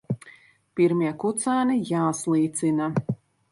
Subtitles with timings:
[0.79, 2.91] Pirmie kucēni jāslīcina.